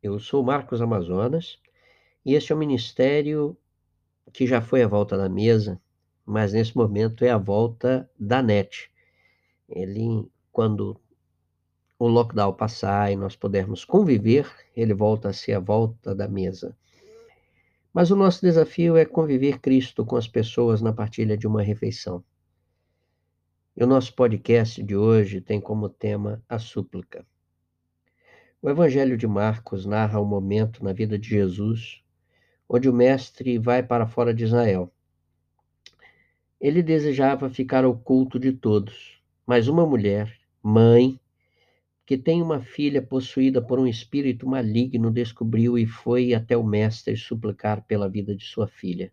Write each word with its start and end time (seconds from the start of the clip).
Eu 0.00 0.20
sou 0.20 0.44
Marcos 0.44 0.80
Amazonas 0.80 1.58
e 2.24 2.34
este 2.34 2.52
é 2.52 2.54
o 2.54 2.58
ministério 2.58 3.56
que 4.32 4.46
já 4.46 4.62
foi 4.62 4.84
a 4.84 4.88
volta 4.88 5.16
da 5.16 5.28
mesa, 5.28 5.80
mas 6.24 6.52
nesse 6.52 6.76
momento 6.76 7.24
é 7.24 7.30
a 7.30 7.36
volta 7.36 8.08
da 8.16 8.40
net. 8.40 8.88
Ele, 9.68 10.30
quando 10.52 11.00
o 11.98 12.06
lockdown 12.06 12.52
passar 12.52 13.10
e 13.10 13.16
nós 13.16 13.34
pudermos 13.34 13.84
conviver, 13.84 14.48
ele 14.76 14.94
volta 14.94 15.30
a 15.30 15.32
ser 15.32 15.54
a 15.54 15.60
volta 15.60 16.14
da 16.14 16.28
mesa. 16.28 16.76
Mas 17.92 18.12
o 18.12 18.16
nosso 18.16 18.42
desafio 18.42 18.96
é 18.96 19.04
conviver 19.04 19.58
Cristo 19.58 20.06
com 20.06 20.14
as 20.14 20.28
pessoas 20.28 20.80
na 20.80 20.92
partilha 20.92 21.36
de 21.36 21.48
uma 21.48 21.62
refeição. 21.62 22.22
E 23.76 23.82
o 23.82 23.86
nosso 23.88 24.14
podcast 24.14 24.80
de 24.82 24.96
hoje 24.96 25.40
tem 25.40 25.60
como 25.60 25.88
tema 25.88 26.40
a 26.48 26.60
súplica. 26.60 27.26
O 28.62 28.70
Evangelho 28.70 29.16
de 29.16 29.26
Marcos 29.26 29.84
narra 29.86 30.20
um 30.20 30.24
momento 30.24 30.82
na 30.82 30.92
vida 30.92 31.18
de 31.18 31.28
Jesus 31.28 32.02
onde 32.68 32.88
o 32.88 32.92
mestre 32.92 33.58
vai 33.58 33.82
para 33.82 34.06
fora 34.06 34.34
de 34.34 34.44
Israel. 34.44 34.92
Ele 36.60 36.82
desejava 36.82 37.48
ficar 37.48 37.84
oculto 37.84 38.38
de 38.38 38.52
todos, 38.52 39.22
mas 39.46 39.68
uma 39.68 39.86
mulher, 39.86 40.36
mãe, 40.62 41.20
que 42.04 42.16
tem 42.16 42.40
uma 42.40 42.60
filha 42.60 43.02
possuída 43.02 43.60
por 43.60 43.78
um 43.78 43.86
espírito 43.86 44.48
maligno, 44.48 45.10
descobriu 45.10 45.78
e 45.78 45.86
foi 45.86 46.34
até 46.34 46.56
o 46.56 46.64
mestre 46.64 47.16
suplicar 47.16 47.84
pela 47.84 48.08
vida 48.08 48.34
de 48.34 48.44
sua 48.44 48.66
filha. 48.66 49.12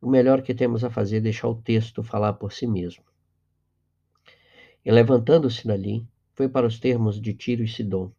O 0.00 0.08
melhor 0.08 0.42
que 0.42 0.54
temos 0.54 0.84
a 0.84 0.90
fazer 0.90 1.18
é 1.18 1.20
deixar 1.20 1.48
o 1.48 1.54
texto 1.54 2.02
falar 2.02 2.34
por 2.34 2.52
si 2.52 2.66
mesmo. 2.66 3.04
E 4.84 4.90
levantando-se 4.90 5.66
dali, 5.66 6.06
foi 6.40 6.48
para 6.48 6.66
os 6.66 6.78
termos 6.78 7.20
de 7.20 7.34
Tiro 7.34 7.62
e 7.62 7.68
Sidom. 7.68 8.10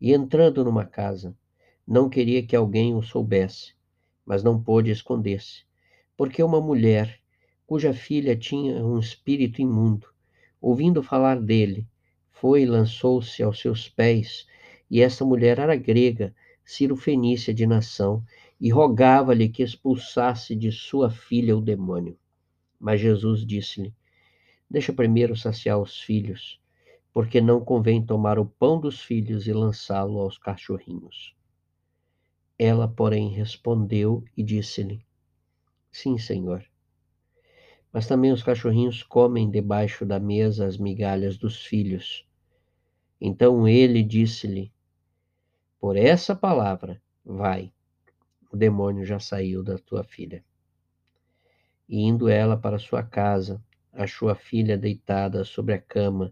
E 0.00 0.14
entrando 0.14 0.64
numa 0.64 0.86
casa, 0.86 1.36
não 1.86 2.08
queria 2.08 2.42
que 2.42 2.56
alguém 2.56 2.94
o 2.94 3.02
soubesse, 3.02 3.74
mas 4.24 4.42
não 4.42 4.58
pôde 4.58 4.90
esconder-se, 4.90 5.64
porque 6.16 6.42
uma 6.42 6.62
mulher, 6.62 7.20
cuja 7.66 7.92
filha 7.92 8.34
tinha 8.34 8.82
um 8.82 8.98
espírito 8.98 9.60
imundo, 9.60 10.06
ouvindo 10.62 11.02
falar 11.02 11.38
dele, 11.38 11.86
foi 12.30 12.62
e 12.62 12.66
lançou-se 12.66 13.42
aos 13.42 13.60
seus 13.60 13.86
pés, 13.86 14.46
e 14.90 15.02
essa 15.02 15.22
mulher 15.22 15.58
era 15.58 15.76
grega, 15.76 16.34
Ciro-fenícia 16.64 17.52
de 17.52 17.66
nação, 17.66 18.24
e 18.58 18.70
rogava-lhe 18.70 19.50
que 19.50 19.62
expulsasse 19.62 20.56
de 20.56 20.72
sua 20.72 21.10
filha 21.10 21.54
o 21.54 21.60
demônio. 21.60 22.16
Mas 22.80 22.98
Jesus 22.98 23.44
disse-lhe: 23.44 23.92
Deixa 24.70 24.90
primeiro 24.90 25.36
saciar 25.36 25.78
os 25.78 26.00
filhos, 26.00 26.58
porque 27.16 27.40
não 27.40 27.64
convém 27.64 28.04
tomar 28.04 28.38
o 28.38 28.44
pão 28.44 28.78
dos 28.78 29.00
filhos 29.00 29.46
e 29.46 29.52
lançá-lo 29.54 30.20
aos 30.20 30.36
cachorrinhos. 30.36 31.34
Ela, 32.58 32.86
porém, 32.86 33.30
respondeu 33.30 34.22
e 34.36 34.42
disse-lhe: 34.42 35.02
Sim, 35.90 36.18
senhor. 36.18 36.62
Mas 37.90 38.06
também 38.06 38.32
os 38.32 38.42
cachorrinhos 38.42 39.02
comem 39.02 39.50
debaixo 39.50 40.04
da 40.04 40.20
mesa 40.20 40.66
as 40.66 40.76
migalhas 40.76 41.38
dos 41.38 41.64
filhos. 41.64 42.28
Então 43.18 43.66
ele 43.66 44.02
disse-lhe: 44.02 44.70
Por 45.80 45.96
essa 45.96 46.36
palavra, 46.36 47.00
vai, 47.24 47.72
o 48.52 48.58
demônio 48.58 49.06
já 49.06 49.18
saiu 49.18 49.62
da 49.62 49.78
tua 49.78 50.04
filha. 50.04 50.44
E 51.88 51.98
indo 52.02 52.28
ela 52.28 52.58
para 52.58 52.78
sua 52.78 53.02
casa, 53.02 53.58
achou 53.90 54.28
a 54.28 54.34
filha 54.34 54.76
deitada 54.76 55.44
sobre 55.44 55.72
a 55.72 55.80
cama 55.80 56.30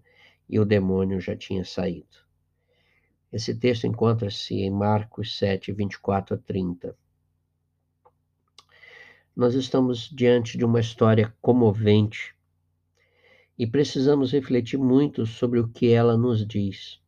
e 0.48 0.58
o 0.58 0.64
demônio 0.64 1.20
já 1.20 1.36
tinha 1.36 1.64
saído. 1.64 2.24
Esse 3.32 3.54
texto 3.54 3.86
encontra-se 3.86 4.54
em 4.54 4.70
Marcos 4.70 5.36
7, 5.36 5.72
24 5.72 6.36
a 6.36 6.38
30. 6.38 6.96
Nós 9.34 9.54
estamos 9.54 10.08
diante 10.08 10.56
de 10.56 10.64
uma 10.64 10.78
história 10.78 11.34
comovente 11.42 12.34
e 13.58 13.66
precisamos 13.66 14.32
refletir 14.32 14.78
muito 14.78 15.26
sobre 15.26 15.58
o 15.58 15.66
que 15.66 15.90
ela 15.90 16.16
nos 16.16 16.46
diz. 16.46 17.00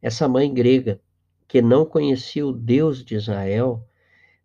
Essa 0.00 0.26
mãe 0.26 0.52
grega, 0.52 1.00
que 1.46 1.60
não 1.60 1.84
conhecia 1.84 2.46
o 2.46 2.52
Deus 2.52 3.04
de 3.04 3.14
Israel, 3.14 3.86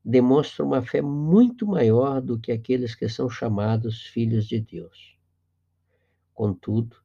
demonstra 0.04 0.66
uma 0.66 0.82
fé 0.82 1.02
muito 1.02 1.66
maior 1.66 2.22
do 2.22 2.38
que 2.38 2.52
aqueles 2.52 2.94
que 2.94 3.08
são 3.08 3.30
chamados 3.30 4.04
filhos 4.04 4.46
de 4.48 4.60
Deus. 4.60 5.18
Contudo, 6.34 6.98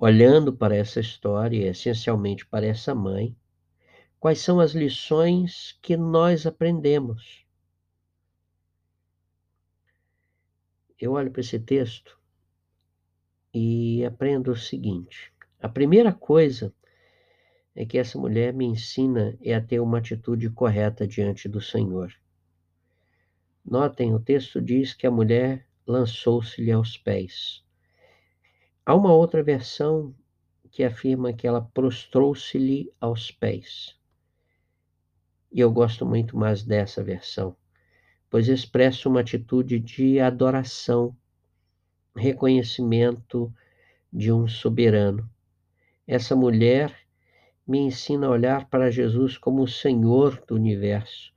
olhando 0.00 0.50
para 0.50 0.74
essa 0.74 0.98
história, 0.98 1.68
essencialmente 1.68 2.46
para 2.46 2.64
essa 2.64 2.94
mãe, 2.94 3.36
quais 4.18 4.40
são 4.40 4.58
as 4.58 4.72
lições 4.72 5.78
que 5.82 5.94
nós 5.94 6.46
aprendemos? 6.46 7.44
Eu 10.98 11.12
olho 11.12 11.30
para 11.30 11.42
esse 11.42 11.60
texto 11.60 12.18
e 13.52 14.02
aprendo 14.06 14.50
o 14.52 14.56
seguinte: 14.56 15.30
a 15.60 15.68
primeira 15.68 16.14
coisa 16.14 16.72
é 17.76 17.84
que 17.84 17.98
essa 17.98 18.18
mulher 18.18 18.54
me 18.54 18.64
ensina 18.64 19.36
é 19.42 19.54
a 19.54 19.60
ter 19.60 19.80
uma 19.80 19.98
atitude 19.98 20.48
correta 20.48 21.06
diante 21.06 21.46
do 21.46 21.60
Senhor. 21.60 22.10
Notem, 23.62 24.14
o 24.14 24.18
texto 24.18 24.62
diz 24.62 24.94
que 24.94 25.06
a 25.06 25.10
mulher 25.10 25.66
lançou-se-lhe 25.86 26.72
aos 26.72 26.96
pés. 26.96 27.62
Há 28.84 28.94
uma 28.94 29.12
outra 29.12 29.42
versão 29.42 30.14
que 30.70 30.82
afirma 30.82 31.32
que 31.32 31.46
ela 31.46 31.60
prostrou-se-lhe 31.60 32.92
aos 33.00 33.30
pés. 33.30 33.96
E 35.52 35.60
eu 35.60 35.70
gosto 35.70 36.06
muito 36.06 36.36
mais 36.36 36.62
dessa 36.62 37.02
versão, 37.02 37.56
pois 38.30 38.48
expressa 38.48 39.08
uma 39.08 39.20
atitude 39.20 39.78
de 39.78 40.20
adoração, 40.20 41.14
reconhecimento 42.16 43.52
de 44.12 44.32
um 44.32 44.46
soberano. 44.48 45.28
Essa 46.06 46.34
mulher 46.34 46.96
me 47.66 47.78
ensina 47.78 48.26
a 48.26 48.30
olhar 48.30 48.68
para 48.68 48.90
Jesus 48.90 49.36
como 49.36 49.62
o 49.62 49.68
Senhor 49.68 50.42
do 50.46 50.54
universo 50.54 51.32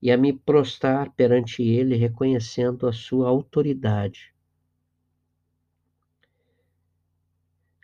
e 0.00 0.10
a 0.10 0.16
me 0.16 0.32
prostrar 0.32 1.10
perante 1.12 1.62
Ele, 1.62 1.96
reconhecendo 1.96 2.86
a 2.86 2.92
sua 2.92 3.28
autoridade. 3.28 4.35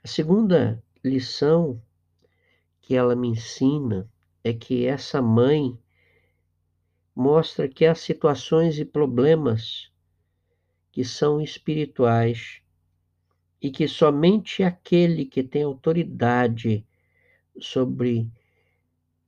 A 0.04 0.08
segunda 0.08 0.82
lição 1.04 1.80
que 2.80 2.96
ela 2.96 3.14
me 3.14 3.28
ensina 3.28 4.10
é 4.42 4.52
que 4.52 4.84
essa 4.84 5.22
mãe 5.22 5.78
mostra 7.14 7.68
que 7.68 7.86
há 7.86 7.94
situações 7.94 8.80
e 8.80 8.84
problemas 8.84 9.92
que 10.90 11.04
são 11.04 11.40
espirituais 11.40 12.60
e 13.60 13.70
que 13.70 13.86
somente 13.86 14.64
aquele 14.64 15.24
que 15.24 15.40
tem 15.40 15.62
autoridade 15.62 16.84
sobre 17.60 18.28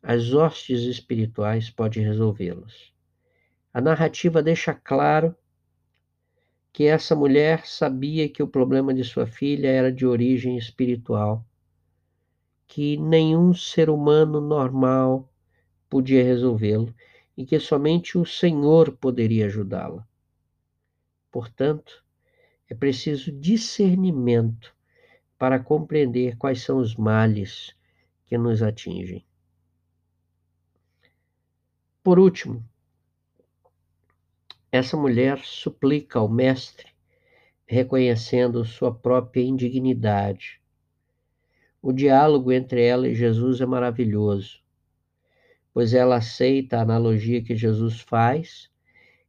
as 0.02 0.32
hostes 0.32 0.80
espirituais 0.82 1.70
pode 1.70 2.00
resolvê-los. 2.00 2.92
A 3.72 3.80
narrativa 3.80 4.42
deixa 4.42 4.74
claro 4.74 5.36
que 6.74 6.86
essa 6.86 7.14
mulher 7.14 7.64
sabia 7.64 8.28
que 8.28 8.42
o 8.42 8.48
problema 8.48 8.92
de 8.92 9.04
sua 9.04 9.28
filha 9.28 9.68
era 9.68 9.92
de 9.92 10.04
origem 10.04 10.56
espiritual, 10.56 11.46
que 12.66 12.96
nenhum 12.96 13.54
ser 13.54 13.88
humano 13.88 14.40
normal 14.40 15.32
podia 15.88 16.24
resolvê-lo 16.24 16.92
e 17.36 17.46
que 17.46 17.60
somente 17.60 18.18
o 18.18 18.26
Senhor 18.26 18.90
poderia 18.96 19.46
ajudá-la. 19.46 20.04
Portanto, 21.30 22.04
é 22.68 22.74
preciso 22.74 23.30
discernimento 23.30 24.74
para 25.38 25.60
compreender 25.60 26.36
quais 26.36 26.62
são 26.62 26.78
os 26.78 26.96
males 26.96 27.72
que 28.26 28.36
nos 28.36 28.64
atingem. 28.64 29.24
Por 32.02 32.18
último, 32.18 32.68
essa 34.76 34.96
mulher 34.96 35.38
suplica 35.44 36.18
ao 36.18 36.28
Mestre, 36.28 36.88
reconhecendo 37.64 38.64
sua 38.64 38.92
própria 38.92 39.40
indignidade. 39.40 40.60
O 41.80 41.92
diálogo 41.92 42.50
entre 42.50 42.84
ela 42.84 43.06
e 43.06 43.14
Jesus 43.14 43.60
é 43.60 43.66
maravilhoso, 43.66 44.58
pois 45.72 45.94
ela 45.94 46.16
aceita 46.16 46.76
a 46.76 46.82
analogia 46.82 47.40
que 47.40 47.54
Jesus 47.54 48.00
faz 48.00 48.68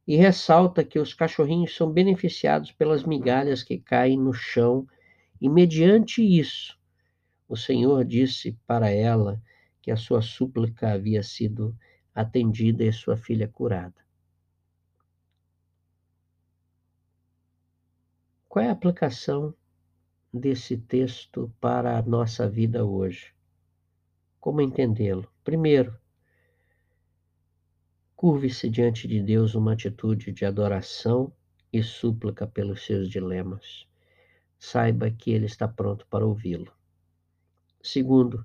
e 0.04 0.16
ressalta 0.16 0.82
que 0.82 0.98
os 0.98 1.14
cachorrinhos 1.14 1.76
são 1.76 1.92
beneficiados 1.92 2.72
pelas 2.72 3.04
migalhas 3.04 3.62
que 3.62 3.78
caem 3.78 4.18
no 4.18 4.32
chão, 4.32 4.84
e 5.40 5.48
mediante 5.48 6.22
isso, 6.22 6.76
o 7.48 7.56
Senhor 7.56 8.04
disse 8.04 8.58
para 8.66 8.90
ela 8.90 9.40
que 9.80 9.92
a 9.92 9.96
sua 9.96 10.22
súplica 10.22 10.94
havia 10.94 11.22
sido 11.22 11.72
atendida 12.12 12.82
e 12.82 12.92
sua 12.92 13.16
filha 13.16 13.46
curada. 13.46 14.05
Qual 18.56 18.64
é 18.64 18.70
a 18.70 18.72
aplicação 18.72 19.54
desse 20.32 20.78
texto 20.78 21.52
para 21.60 21.98
a 21.98 22.00
nossa 22.00 22.48
vida 22.48 22.86
hoje? 22.86 23.34
Como 24.40 24.62
entendê-lo? 24.62 25.30
Primeiro, 25.44 25.94
curve-se 28.16 28.70
diante 28.70 29.06
de 29.06 29.20
Deus 29.20 29.54
uma 29.54 29.74
atitude 29.74 30.32
de 30.32 30.46
adoração 30.46 31.30
e 31.70 31.82
súplica 31.82 32.46
pelos 32.46 32.86
seus 32.86 33.10
dilemas. 33.10 33.86
Saiba 34.58 35.10
que 35.10 35.32
Ele 35.32 35.44
está 35.44 35.68
pronto 35.68 36.06
para 36.06 36.24
ouvi-lo. 36.24 36.72
Segundo, 37.82 38.42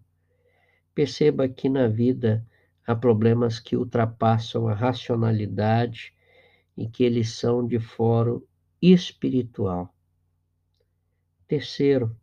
perceba 0.94 1.48
que 1.48 1.70
na 1.70 1.88
vida 1.88 2.46
há 2.86 2.94
problemas 2.94 3.62
que 3.62 3.78
ultrapassam 3.78 4.68
a 4.68 4.74
racionalidade 4.74 6.14
e 6.76 6.86
que 6.86 7.02
eles 7.06 7.30
são 7.30 7.66
de 7.66 7.80
fórum 7.80 8.42
espiritual. 8.82 9.96
Terceiro, 11.52 12.18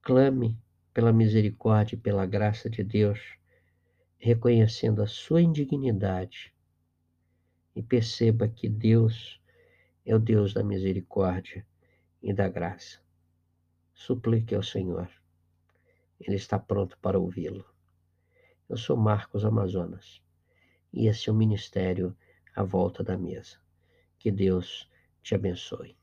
clame 0.00 0.58
pela 0.94 1.12
misericórdia 1.12 1.96
e 1.96 1.98
pela 1.98 2.24
graça 2.24 2.70
de 2.70 2.82
Deus, 2.82 3.20
reconhecendo 4.16 5.02
a 5.02 5.06
sua 5.06 5.42
indignidade 5.42 6.50
e 7.76 7.82
perceba 7.82 8.48
que 8.48 8.70
Deus 8.70 9.38
é 10.06 10.16
o 10.16 10.18
Deus 10.18 10.54
da 10.54 10.64
misericórdia 10.64 11.66
e 12.22 12.32
da 12.32 12.48
graça. 12.48 13.00
Suplique 13.92 14.54
ao 14.54 14.62
Senhor. 14.62 15.10
Ele 16.18 16.36
está 16.36 16.58
pronto 16.58 16.96
para 17.02 17.18
ouvi-lo. 17.18 17.66
Eu 18.66 18.78
sou 18.78 18.96
Marcos 18.96 19.44
Amazonas 19.44 20.22
e 20.90 21.06
esse 21.06 21.28
é 21.28 21.32
o 21.32 21.36
ministério 21.36 22.16
à 22.56 22.62
volta 22.62 23.04
da 23.04 23.18
mesa. 23.18 23.58
Que 24.18 24.30
Deus 24.30 24.88
te 25.22 25.34
abençoe. 25.34 25.94